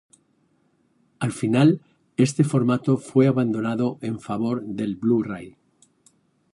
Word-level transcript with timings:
Al 1.19 1.31
final, 1.31 1.79
este 2.17 2.43
formato 2.43 2.97
fue 2.97 3.27
abandonado 3.27 3.99
en 4.01 4.17
favor 4.19 4.63
del 4.65 4.95
Blu-ray. 4.95 5.57